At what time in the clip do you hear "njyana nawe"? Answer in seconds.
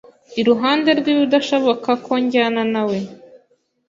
2.23-2.97